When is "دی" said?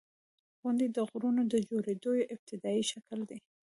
3.29-3.37